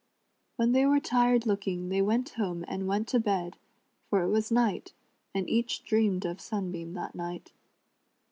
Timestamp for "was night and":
4.29-5.47